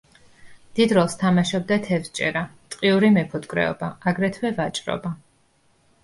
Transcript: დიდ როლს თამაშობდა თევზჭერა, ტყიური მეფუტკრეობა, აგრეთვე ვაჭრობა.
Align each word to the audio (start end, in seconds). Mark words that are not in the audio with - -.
დიდ 0.77 0.93
როლს 0.97 1.15
თამაშობდა 1.23 1.75
თევზჭერა, 1.87 2.41
ტყიური 2.75 3.11
მეფუტკრეობა, 3.17 3.91
აგრეთვე 4.13 4.51
ვაჭრობა. 4.61 5.13